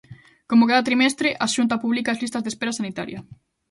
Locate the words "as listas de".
2.11-2.51